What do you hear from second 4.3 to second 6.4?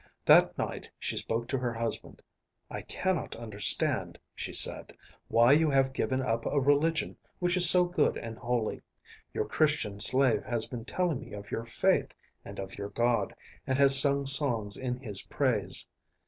she said, "why you have given